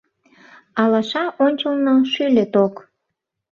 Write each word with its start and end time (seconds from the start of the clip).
Алаша 0.81 1.23
ончылно 1.45 1.93
шӱльӧ 2.11 2.45
ток. 2.53 2.75